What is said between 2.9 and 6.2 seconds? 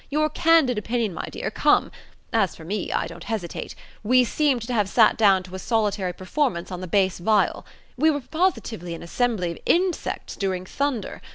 I don't hesitate. We seemed to have sat down to a solitary